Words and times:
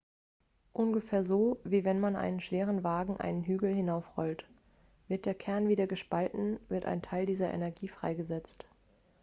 ungefähr 0.73 1.23
so 1.23 1.59
wie 1.63 1.83
wenn 1.83 1.99
man 1.99 2.15
einen 2.15 2.39
schweren 2.41 2.83
wagen 2.83 3.17
einen 3.17 3.43
hügel 3.43 3.71
hinaufrollt 3.71 4.45
wird 5.07 5.27
der 5.27 5.35
kern 5.35 5.67
wieder 5.67 5.85
gespalten 5.85 6.59
wird 6.69 6.85
ein 6.87 7.03
teil 7.03 7.27
dieser 7.27 7.53
energie 7.53 7.87
freigesetzt 7.87 8.65